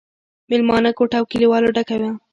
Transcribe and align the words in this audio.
مېلمانه 0.49 0.89
کوټه 0.97 1.19
له 1.21 1.27
کليوالو 1.31 1.73
ډکه 1.75 1.95
وه. 2.01 2.11